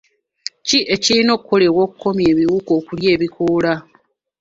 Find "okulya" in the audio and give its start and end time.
2.79-3.09